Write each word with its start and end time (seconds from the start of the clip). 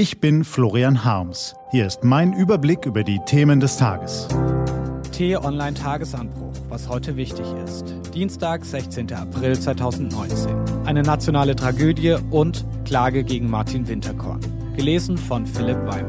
Ich 0.00 0.18
bin 0.18 0.44
Florian 0.44 1.04
Harms. 1.04 1.54
Hier 1.72 1.86
ist 1.86 2.04
mein 2.04 2.32
Überblick 2.32 2.86
über 2.86 3.04
die 3.04 3.20
Themen 3.26 3.60
des 3.60 3.76
Tages. 3.76 4.28
T-Online 5.12 5.74
Tagesanbruch, 5.74 6.54
was 6.70 6.88
heute 6.88 7.16
wichtig 7.16 7.44
ist. 7.66 7.84
Dienstag, 8.14 8.64
16. 8.64 9.12
April 9.12 9.60
2019. 9.60 10.86
Eine 10.86 11.02
nationale 11.02 11.54
Tragödie 11.54 12.16
und 12.30 12.64
Klage 12.86 13.24
gegen 13.24 13.50
Martin 13.50 13.88
Winterkorn. 13.88 14.40
Gelesen 14.74 15.18
von 15.18 15.44
Philipp 15.44 15.76
Weimer. 15.84 16.08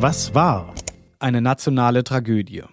Was 0.00 0.34
war? 0.34 0.74
Eine 1.20 1.40
nationale 1.40 2.02
Tragödie. 2.02 2.64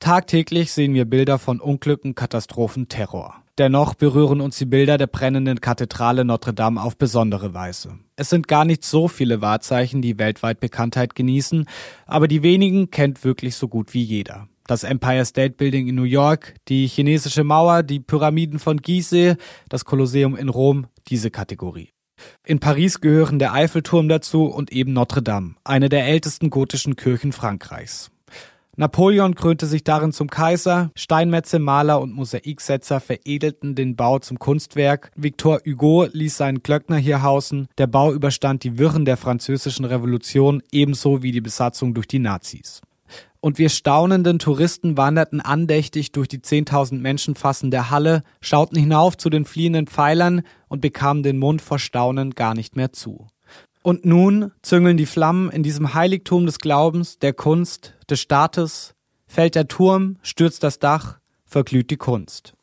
Tagtäglich 0.00 0.72
sehen 0.72 0.94
wir 0.94 1.06
Bilder 1.06 1.38
von 1.38 1.60
Unglücken, 1.60 2.14
Katastrophen, 2.14 2.88
Terror. 2.88 3.42
Dennoch 3.58 3.94
berühren 3.94 4.40
uns 4.40 4.56
die 4.56 4.66
Bilder 4.66 4.96
der 4.98 5.08
brennenden 5.08 5.60
Kathedrale 5.60 6.24
Notre 6.24 6.54
Dame 6.54 6.80
auf 6.80 6.96
besondere 6.96 7.54
Weise. 7.54 7.98
Es 8.14 8.30
sind 8.30 8.46
gar 8.46 8.64
nicht 8.64 8.84
so 8.84 9.08
viele 9.08 9.40
Wahrzeichen, 9.40 10.00
die 10.00 10.18
weltweit 10.18 10.60
Bekanntheit 10.60 11.16
genießen, 11.16 11.66
aber 12.06 12.28
die 12.28 12.44
wenigen 12.44 12.92
kennt 12.92 13.24
wirklich 13.24 13.56
so 13.56 13.66
gut 13.66 13.92
wie 13.94 14.02
jeder. 14.02 14.46
Das 14.68 14.84
Empire 14.84 15.24
State 15.24 15.54
Building 15.56 15.88
in 15.88 15.96
New 15.96 16.04
York, 16.04 16.54
die 16.68 16.86
chinesische 16.86 17.42
Mauer, 17.42 17.82
die 17.82 17.98
Pyramiden 17.98 18.60
von 18.60 18.76
Gizeh, 18.76 19.34
das 19.68 19.84
Kolosseum 19.84 20.36
in 20.36 20.48
Rom, 20.48 20.86
diese 21.08 21.32
Kategorie. 21.32 21.90
In 22.46 22.60
Paris 22.60 23.00
gehören 23.00 23.40
der 23.40 23.52
Eiffelturm 23.52 24.08
dazu 24.08 24.44
und 24.44 24.70
eben 24.70 24.92
Notre 24.92 25.22
Dame, 25.22 25.56
eine 25.64 25.88
der 25.88 26.06
ältesten 26.06 26.50
gotischen 26.50 26.94
Kirchen 26.94 27.32
Frankreichs. 27.32 28.12
Napoleon 28.80 29.34
krönte 29.34 29.66
sich 29.66 29.82
darin 29.82 30.12
zum 30.12 30.30
Kaiser, 30.30 30.92
Steinmetze, 30.94 31.58
Maler 31.58 32.00
und 32.00 32.12
Mosaiksetzer 32.12 33.00
veredelten 33.00 33.74
den 33.74 33.96
Bau 33.96 34.20
zum 34.20 34.38
Kunstwerk, 34.38 35.10
Victor 35.16 35.58
Hugo 35.66 36.06
ließ 36.12 36.36
seinen 36.36 36.62
Glöckner 36.62 36.96
hier 36.96 37.24
hausen, 37.24 37.66
der 37.76 37.88
Bau 37.88 38.12
überstand 38.12 38.62
die 38.62 38.78
Wirren 38.78 39.04
der 39.04 39.16
französischen 39.16 39.84
Revolution 39.84 40.62
ebenso 40.70 41.24
wie 41.24 41.32
die 41.32 41.40
Besatzung 41.40 41.92
durch 41.92 42.06
die 42.06 42.20
Nazis. 42.20 42.80
Und 43.40 43.58
wir 43.58 43.68
staunenden 43.68 44.38
Touristen 44.38 44.96
wanderten 44.96 45.40
andächtig 45.40 46.12
durch 46.12 46.28
die 46.28 46.38
10.000 46.38 47.00
Menschen 47.00 47.34
fassende 47.34 47.90
Halle, 47.90 48.22
schauten 48.40 48.78
hinauf 48.78 49.16
zu 49.16 49.28
den 49.28 49.44
fliehenden 49.44 49.88
Pfeilern 49.88 50.42
und 50.68 50.82
bekamen 50.82 51.24
den 51.24 51.38
Mund 51.38 51.62
vor 51.62 51.80
Staunen 51.80 52.36
gar 52.36 52.54
nicht 52.54 52.76
mehr 52.76 52.92
zu. 52.92 53.26
Und 53.82 54.04
nun 54.04 54.52
züngeln 54.62 54.96
die 54.96 55.06
Flammen 55.06 55.50
in 55.50 55.64
diesem 55.64 55.94
Heiligtum 55.94 56.46
des 56.46 56.58
Glaubens, 56.58 57.18
der 57.18 57.32
Kunst, 57.32 57.94
des 58.10 58.20
Staates, 58.20 58.94
fällt 59.26 59.54
der 59.54 59.68
Turm, 59.68 60.16
stürzt 60.22 60.62
das 60.62 60.78
Dach, 60.78 61.18
verglüht 61.44 61.90
die 61.90 61.96
Kunst. 61.96 62.54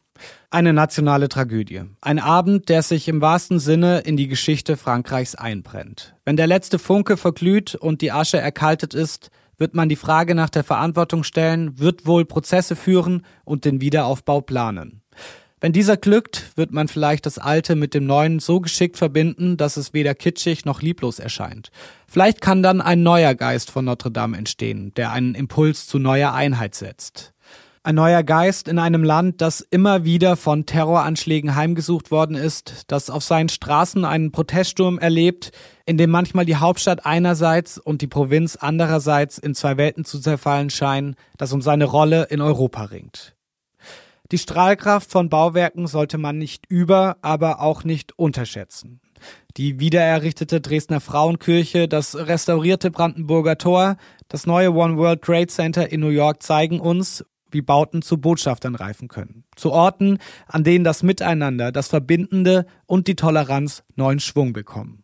Eine 0.49 0.73
nationale 0.73 1.27
Tragödie. 1.27 1.81
Ein 2.01 2.19
Abend, 2.19 2.69
der 2.69 2.81
sich 2.81 3.07
im 3.07 3.21
wahrsten 3.21 3.59
Sinne 3.59 3.99
in 3.99 4.15
die 4.15 4.27
Geschichte 4.27 4.77
Frankreichs 4.77 5.35
einbrennt. 5.35 6.15
Wenn 6.23 6.37
der 6.37 6.47
letzte 6.47 6.79
Funke 6.79 7.17
verglüht 7.17 7.75
und 7.75 8.01
die 8.01 8.11
Asche 8.11 8.37
erkaltet 8.37 8.93
ist, 8.93 9.29
wird 9.57 9.73
man 9.73 9.89
die 9.89 9.95
Frage 9.95 10.35
nach 10.35 10.49
der 10.49 10.63
Verantwortung 10.63 11.23
stellen, 11.23 11.79
wird 11.79 12.05
wohl 12.05 12.25
Prozesse 12.25 12.75
führen 12.75 13.25
und 13.43 13.65
den 13.65 13.81
Wiederaufbau 13.81 14.41
planen. 14.41 15.01
Wenn 15.65 15.73
dieser 15.73 15.97
glückt, 15.97 16.51
wird 16.55 16.73
man 16.73 16.87
vielleicht 16.87 17.25
das 17.25 17.39
Alte 17.39 17.75
mit 17.75 17.95
dem 17.95 18.05
Neuen 18.05 18.37
so 18.37 18.59
geschickt 18.59 18.97
verbinden, 18.97 19.57
dass 19.57 19.77
es 19.77 19.95
weder 19.95 20.13
kitschig 20.13 20.63
noch 20.63 20.83
lieblos 20.83 21.17
erscheint. 21.17 21.71
Vielleicht 22.07 22.39
kann 22.39 22.61
dann 22.61 22.81
ein 22.81 23.01
neuer 23.01 23.33
Geist 23.33 23.71
von 23.71 23.83
Notre 23.83 24.11
Dame 24.11 24.37
entstehen, 24.37 24.93
der 24.93 25.11
einen 25.11 25.33
Impuls 25.33 25.87
zu 25.87 25.97
neuer 25.97 26.35
Einheit 26.35 26.75
setzt. 26.75 27.33
Ein 27.81 27.95
neuer 27.95 28.21
Geist 28.21 28.67
in 28.67 28.77
einem 28.77 29.03
Land, 29.03 29.41
das 29.41 29.61
immer 29.61 30.03
wieder 30.03 30.35
von 30.35 30.67
Terroranschlägen 30.67 31.55
heimgesucht 31.55 32.11
worden 32.11 32.35
ist, 32.35 32.83
das 32.85 33.09
auf 33.09 33.23
seinen 33.23 33.49
Straßen 33.49 34.05
einen 34.05 34.31
Proteststurm 34.31 34.99
erlebt, 34.99 35.51
in 35.87 35.97
dem 35.97 36.11
manchmal 36.11 36.45
die 36.45 36.57
Hauptstadt 36.57 37.07
einerseits 37.07 37.79
und 37.79 38.03
die 38.03 38.07
Provinz 38.07 38.55
andererseits 38.55 39.39
in 39.39 39.55
zwei 39.55 39.77
Welten 39.77 40.05
zu 40.05 40.19
zerfallen 40.19 40.69
scheinen, 40.69 41.15
das 41.39 41.53
um 41.53 41.63
seine 41.63 41.85
Rolle 41.85 42.27
in 42.29 42.39
Europa 42.39 42.83
ringt. 42.83 43.34
Die 44.31 44.37
Strahlkraft 44.37 45.11
von 45.11 45.29
Bauwerken 45.29 45.87
sollte 45.87 46.17
man 46.17 46.37
nicht 46.37 46.65
über, 46.67 47.17
aber 47.21 47.61
auch 47.61 47.83
nicht 47.83 48.17
unterschätzen. 48.17 49.01
Die 49.57 49.79
wiedererrichtete 49.79 50.61
Dresdner 50.61 50.99
Frauenkirche, 50.99 51.87
das 51.87 52.15
restaurierte 52.15 52.91
Brandenburger 52.91 53.57
Tor, 53.57 53.97
das 54.27 54.45
neue 54.45 54.73
One 54.73 54.97
World 54.97 55.21
Trade 55.21 55.47
Center 55.47 55.91
in 55.91 56.01
New 56.01 56.09
York 56.09 56.43
zeigen 56.43 56.79
uns, 56.79 57.23
wie 57.51 57.61
Bauten 57.61 58.01
zu 58.01 58.17
Botschaftern 58.17 58.75
reifen 58.75 59.07
können. 59.07 59.45
Zu 59.55 59.71
Orten, 59.71 60.17
an 60.47 60.63
denen 60.63 60.83
das 60.83 61.03
Miteinander, 61.03 61.71
das 61.71 61.87
Verbindende 61.87 62.65
und 62.85 63.07
die 63.07 63.15
Toleranz 63.15 63.83
neuen 63.95 64.19
Schwung 64.19 64.51
bekommen. 64.51 65.03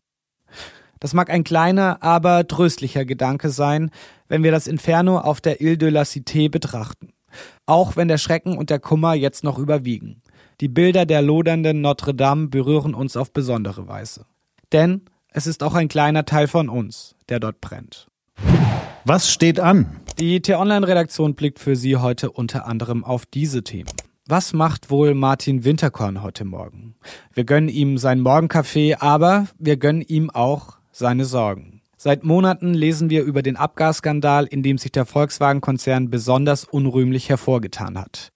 Das 0.99 1.13
mag 1.13 1.29
ein 1.29 1.43
kleiner, 1.43 2.03
aber 2.03 2.47
tröstlicher 2.47 3.05
Gedanke 3.05 3.49
sein, 3.49 3.89
wenn 4.27 4.43
wir 4.43 4.51
das 4.51 4.67
Inferno 4.67 5.19
auf 5.19 5.39
der 5.41 5.61
Ile 5.61 5.77
de 5.77 5.89
la 5.89 6.01
Cité 6.01 6.49
betrachten. 6.49 7.13
Auch 7.65 7.95
wenn 7.95 8.07
der 8.07 8.17
Schrecken 8.17 8.57
und 8.57 8.69
der 8.69 8.79
Kummer 8.79 9.13
jetzt 9.13 9.43
noch 9.43 9.57
überwiegen. 9.57 10.21
Die 10.59 10.67
Bilder 10.67 11.05
der 11.05 11.21
lodernden 11.21 11.81
Notre 11.81 12.13
Dame 12.13 12.47
berühren 12.47 12.93
uns 12.93 13.17
auf 13.17 13.33
besondere 13.33 13.87
Weise. 13.87 14.25
Denn 14.71 15.01
es 15.31 15.47
ist 15.47 15.63
auch 15.63 15.73
ein 15.73 15.87
kleiner 15.87 16.25
Teil 16.25 16.47
von 16.47 16.69
uns, 16.69 17.15
der 17.29 17.39
dort 17.39 17.61
brennt. 17.61 18.07
Was 19.05 19.31
steht 19.31 19.59
an? 19.59 19.97
Die 20.19 20.41
T-Online-Redaktion 20.41 21.33
blickt 21.33 21.57
für 21.57 21.75
Sie 21.75 21.97
heute 21.97 22.31
unter 22.31 22.67
anderem 22.67 23.03
auf 23.03 23.25
diese 23.25 23.63
Themen. 23.63 23.89
Was 24.27 24.53
macht 24.53 24.91
wohl 24.91 25.15
Martin 25.15 25.65
Winterkorn 25.65 26.21
heute 26.21 26.45
Morgen? 26.45 26.95
Wir 27.33 27.43
gönnen 27.43 27.69
ihm 27.69 27.97
sein 27.97 28.19
Morgenkaffee, 28.19 28.95
aber 28.95 29.47
wir 29.57 29.77
gönnen 29.77 30.01
ihm 30.01 30.29
auch 30.29 30.77
seine 30.91 31.25
Sorgen. 31.25 31.80
Seit 32.03 32.23
Monaten 32.23 32.73
lesen 32.73 33.11
wir 33.11 33.21
über 33.21 33.43
den 33.43 33.55
Abgasskandal, 33.55 34.47
in 34.47 34.63
dem 34.63 34.79
sich 34.79 34.91
der 34.91 35.05
Volkswagen-Konzern 35.05 36.09
besonders 36.09 36.63
unrühmlich 36.63 37.29
hervorgetan 37.29 37.95
hat. 37.95 38.31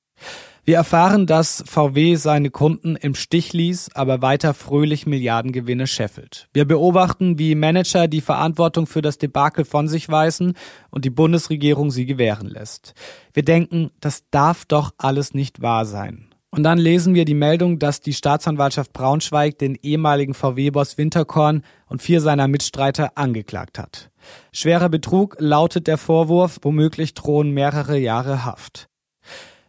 Wir 0.66 0.76
erfahren, 0.76 1.26
dass 1.26 1.64
VW 1.66 2.14
seine 2.14 2.52
Kunden 2.52 2.96
im 2.96 3.16
Stich 3.16 3.54
ließ, 3.54 3.90
aber 3.96 4.22
weiter 4.22 4.54
fröhlich 4.54 5.08
Milliardengewinne 5.08 5.88
scheffelt. 5.88 6.48
Wir 6.54 6.66
beobachten, 6.66 7.40
wie 7.40 7.56
Manager 7.56 8.08
die 8.08 8.22
Verantwortung 8.22 8.86
für 8.86 9.02
das 9.02 9.18
Debakel 9.18 9.66
von 9.66 9.88
sich 9.88 10.10
weisen 10.10 10.54
und 10.92 11.04
die 11.04 11.10
Bundesregierung 11.10 11.90
sie 11.90 12.06
gewähren 12.06 12.48
lässt. 12.48 12.94
Wir 13.34 13.44
denken, 13.44 13.90
das 14.00 14.26
darf 14.30 14.66
doch 14.66 14.94
alles 15.00 15.34
nicht 15.34 15.64
wahr 15.64 15.86
sein. 15.86 16.35
Und 16.56 16.64
dann 16.64 16.78
lesen 16.78 17.14
wir 17.16 17.26
die 17.26 17.34
Meldung, 17.34 17.80
dass 17.80 18.00
die 18.00 18.14
Staatsanwaltschaft 18.14 18.94
Braunschweig 18.94 19.58
den 19.58 19.76
ehemaligen 19.76 20.34
VW-Boss 20.34 20.98
Winterkorn 20.98 21.64
und 21.88 22.02
vier 22.02 22.22
seiner 22.22 22.48
Mitstreiter 22.48 23.18
angeklagt 23.18 23.78
hat. 23.78 24.10
Schwerer 24.54 24.88
Betrug 24.88 25.36
lautet 25.38 25.86
der 25.86 25.98
Vorwurf, 25.98 26.60
womöglich 26.62 27.14
drohen 27.14 27.52
mehrere 27.52 27.98
Jahre 27.98 28.46
Haft. 28.46 28.88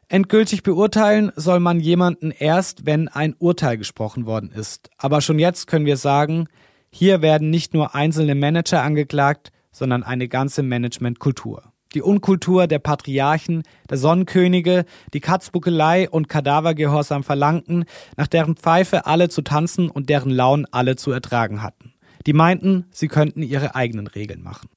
Endgültig 0.06 0.62
beurteilen 0.62 1.32
soll 1.34 1.58
man 1.58 1.80
jemanden 1.80 2.30
erst, 2.30 2.86
wenn 2.86 3.08
ein 3.08 3.34
Urteil 3.36 3.78
gesprochen 3.78 4.24
worden 4.24 4.52
ist. 4.52 4.88
Aber 4.96 5.20
schon 5.20 5.40
jetzt 5.40 5.66
können 5.66 5.86
wir 5.86 5.96
sagen, 5.96 6.46
hier 6.92 7.20
werden 7.20 7.50
nicht 7.50 7.74
nur 7.74 7.96
einzelne 7.96 8.36
Manager 8.36 8.82
angeklagt, 8.82 9.50
sondern 9.72 10.04
eine 10.04 10.28
ganze 10.28 10.62
Managementkultur. 10.62 11.72
Die 11.96 12.02
Unkultur 12.02 12.66
der 12.66 12.78
Patriarchen, 12.78 13.62
der 13.88 13.96
Sonnenkönige, 13.96 14.84
die 15.14 15.20
Katzbuckelei 15.20 16.10
und 16.10 16.28
Kadavergehorsam 16.28 17.24
verlangten, 17.24 17.86
nach 18.18 18.26
deren 18.26 18.54
Pfeife 18.54 19.06
alle 19.06 19.30
zu 19.30 19.40
tanzen 19.40 19.88
und 19.88 20.10
deren 20.10 20.28
Launen 20.28 20.66
alle 20.70 20.96
zu 20.96 21.10
ertragen 21.10 21.62
hatten. 21.62 21.94
Die 22.26 22.34
meinten, 22.34 22.84
sie 22.90 23.08
könnten 23.08 23.42
ihre 23.42 23.74
eigenen 23.74 24.08
Regeln 24.08 24.42
machen. 24.42 24.68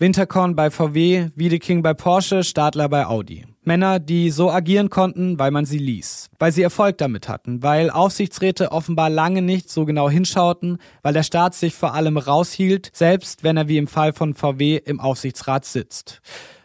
Winterkorn 0.00 0.54
bei 0.54 0.70
VW, 0.70 1.28
Wiedeking 1.34 1.82
bei 1.82 1.92
Porsche, 1.92 2.44
Stadler 2.44 2.88
bei 2.88 3.06
Audi. 3.06 3.46
Männer, 3.64 3.98
die 3.98 4.30
so 4.30 4.48
agieren 4.48 4.90
konnten, 4.90 5.40
weil 5.40 5.50
man 5.50 5.64
sie 5.64 5.78
ließ, 5.78 6.30
weil 6.38 6.52
sie 6.52 6.62
Erfolg 6.62 6.98
damit 6.98 7.28
hatten, 7.28 7.64
weil 7.64 7.90
Aufsichtsräte 7.90 8.70
offenbar 8.70 9.10
lange 9.10 9.42
nicht 9.42 9.68
so 9.68 9.84
genau 9.84 10.08
hinschauten, 10.08 10.78
weil 11.02 11.14
der 11.14 11.24
Staat 11.24 11.56
sich 11.56 11.74
vor 11.74 11.94
allem 11.94 12.16
raushielt, 12.16 12.90
selbst 12.94 13.42
wenn 13.42 13.56
er 13.56 13.66
wie 13.66 13.76
im 13.76 13.88
Fall 13.88 14.12
von 14.12 14.34
VW 14.34 14.76
im 14.76 15.00
Aufsichtsrat 15.00 15.64
sitzt. 15.64 16.22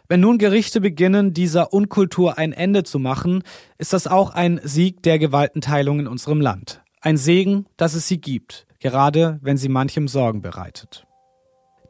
Wenn 0.09 0.19
nun 0.19 0.37
Gerichte 0.37 0.81
beginnen, 0.81 1.33
dieser 1.33 1.71
Unkultur 1.71 2.37
ein 2.37 2.51
Ende 2.51 2.83
zu 2.83 2.99
machen, 2.99 3.43
ist 3.77 3.93
das 3.93 4.05
auch 4.05 4.31
ein 4.31 4.59
Sieg 4.63 5.01
der 5.03 5.17
Gewaltenteilung 5.17 6.01
in 6.01 6.07
unserem 6.07 6.41
Land. 6.41 6.81
Ein 6.99 7.15
Segen, 7.17 7.65
dass 7.77 7.93
es 7.93 8.07
sie 8.07 8.19
gibt, 8.19 8.67
gerade 8.79 9.39
wenn 9.41 9.57
sie 9.57 9.69
manchem 9.69 10.09
Sorgen 10.09 10.41
bereitet. 10.41 11.05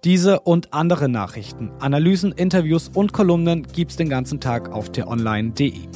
Diese 0.03 0.41
und 0.41 0.73
andere 0.73 1.09
Nachrichten, 1.09 1.71
Analysen, 1.79 2.31
Interviews 2.33 2.89
und 2.93 3.13
Kolumnen 3.13 3.63
gibt's 3.63 3.95
den 3.95 4.09
ganzen 4.09 4.39
Tag 4.39 4.71
auf 4.71 4.91
t-online.de. 4.91 5.87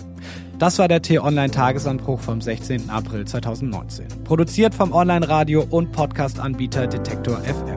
Das 0.57 0.79
war 0.79 0.87
der 0.87 1.03
T-Online-Tagesanbruch 1.03 2.19
vom 2.19 2.41
16. 2.41 2.89
April 2.89 3.25
2019. 3.25 4.23
Produziert 4.23 4.73
vom 4.73 4.91
Online-Radio- 4.91 5.67
und 5.69 5.91
Podcast-Anbieter 5.91 6.87
Detektor 6.87 7.37
FM. 7.41 7.76